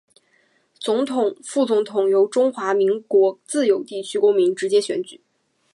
[0.79, 5.19] 總統、副總統由中華民國自由地區公民直接選舉